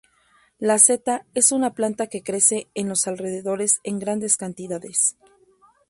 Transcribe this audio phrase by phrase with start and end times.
[0.57, 5.15] La seta es una planta que crece en los alrededores en grandes cantidades.